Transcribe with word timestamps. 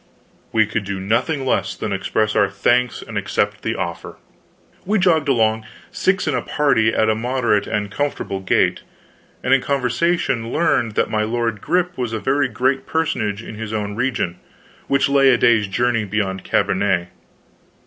We 0.51 0.65
could 0.65 0.83
do 0.83 0.99
nothing 0.99 1.45
less 1.45 1.75
than 1.75 1.93
express 1.93 2.35
our 2.35 2.49
thanks 2.49 3.03
and 3.03 3.19
accept 3.19 3.61
the 3.61 3.75
offer. 3.75 4.15
We 4.83 4.97
jogged 4.97 5.27
along, 5.29 5.63
six 5.91 6.27
in 6.27 6.33
the 6.33 6.41
party, 6.41 6.91
at 6.91 7.07
a 7.07 7.13
moderate 7.13 7.67
and 7.67 7.91
comfortable 7.91 8.39
gait, 8.39 8.81
and 9.43 9.53
in 9.53 9.61
conversation 9.61 10.51
learned 10.51 10.93
that 10.93 11.11
my 11.11 11.21
lord 11.21 11.61
Grip 11.61 11.99
was 11.99 12.13
a 12.13 12.19
very 12.19 12.47
great 12.47 12.87
personage 12.87 13.43
in 13.43 13.53
his 13.53 13.73
own 13.73 13.95
region, 13.95 14.39
which 14.87 15.07
lay 15.07 15.29
a 15.29 15.37
day's 15.37 15.67
journey 15.67 16.03
beyond 16.05 16.43
Cambenet. 16.43 17.09